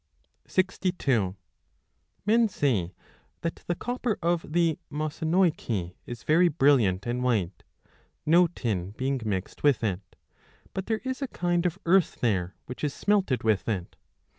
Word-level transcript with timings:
62 0.47 1.35
Men 2.25 2.49
say 2.49 2.91
that 3.41 3.57
the 3.67 3.75
copper 3.75 4.17
of 4.19 4.51
the 4.53 4.79
Mossynoeci 4.89 5.95
is 6.07 6.23
very 6.23 6.47
brilliant 6.47 7.05
and 7.05 7.21
white, 7.21 7.61
no 8.25 8.47
tin 8.47 8.95
being 8.97 9.21
mixed 9.23 9.61
with 9.61 9.83
it; 9.83 10.15
but 10.73 10.87
there 10.87 11.01
10 11.01 11.11
is 11.11 11.21
a 11.21 11.27
kind 11.27 11.67
of 11.67 11.77
earth 11.85 12.19
there, 12.19 12.55
which 12.65 12.83
is 12.83 12.95
smelted 12.95 13.43
with 13.43 13.69
it. 13.69 13.95